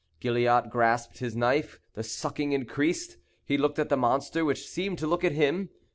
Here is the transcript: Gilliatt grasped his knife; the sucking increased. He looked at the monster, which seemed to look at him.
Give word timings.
Gilliatt 0.19 0.71
grasped 0.71 1.19
his 1.19 1.35
knife; 1.35 1.79
the 1.93 2.01
sucking 2.01 2.53
increased. 2.53 3.17
He 3.45 3.55
looked 3.55 3.77
at 3.77 3.89
the 3.89 3.97
monster, 3.97 4.43
which 4.43 4.67
seemed 4.67 4.97
to 4.97 5.05
look 5.05 5.23
at 5.23 5.33
him. 5.33 5.69